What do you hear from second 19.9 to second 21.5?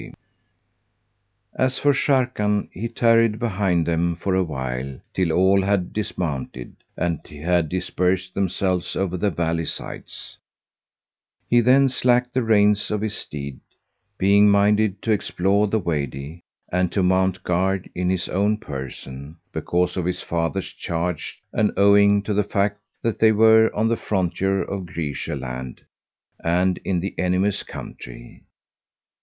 of his father's charge